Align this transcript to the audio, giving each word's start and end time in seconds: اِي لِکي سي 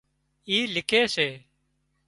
اِي 0.49 0.57
لِکي 0.73 1.01
سي 1.13 1.27